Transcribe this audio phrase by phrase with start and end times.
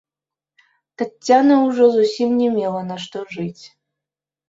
[1.01, 3.65] Таццяна ўжо зусім не мела на што жыць.